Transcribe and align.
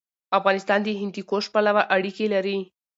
افغانستان 0.37 0.79
د 0.83 0.89
هندوکش 1.01 1.45
پلوه 1.53 1.83
اړیکې 1.95 2.25
لري. 2.33 2.57